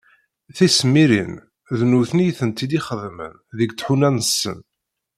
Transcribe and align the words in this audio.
Tisemmirin 0.55 1.33
d 1.77 1.79
nutni 1.89 2.25
i 2.29 2.31
tent-id-ixeddmen 2.39 3.33
deg 3.57 3.69
tḥuna-nsen. 3.71 4.59